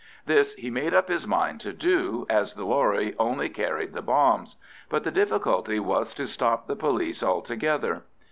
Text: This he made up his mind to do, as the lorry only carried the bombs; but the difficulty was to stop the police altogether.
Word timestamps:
This 0.25 0.55
he 0.55 0.71
made 0.71 0.95
up 0.95 1.09
his 1.09 1.27
mind 1.27 1.59
to 1.61 1.71
do, 1.71 2.25
as 2.27 2.55
the 2.55 2.65
lorry 2.65 3.13
only 3.19 3.49
carried 3.49 3.93
the 3.93 4.01
bombs; 4.01 4.55
but 4.89 5.03
the 5.03 5.11
difficulty 5.11 5.79
was 5.79 6.15
to 6.15 6.25
stop 6.25 6.65
the 6.65 6.75
police 6.75 7.21
altogether. 7.21 8.01